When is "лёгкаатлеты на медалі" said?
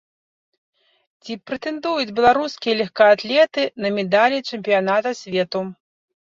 2.81-4.43